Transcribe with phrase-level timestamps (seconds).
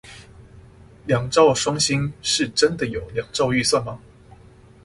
[1.05, 3.99] 兩兆雙星是真的有兩兆預算嗎